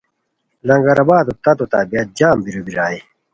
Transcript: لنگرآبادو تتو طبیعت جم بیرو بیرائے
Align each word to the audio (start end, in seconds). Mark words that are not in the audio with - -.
لنگرآبادو 0.67 1.33
تتو 1.43 1.65
طبیعت 1.73 2.07
جم 2.17 2.37
بیرو 2.43 2.61
بیرائے 2.67 2.99